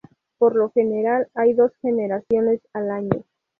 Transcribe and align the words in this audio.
Por 0.39 0.55
lo 0.55 0.71
general 0.71 1.27
hay 1.35 1.53
dos 1.53 1.73
generaciones 1.79 2.59
al 2.73 2.89
año. 2.89 3.23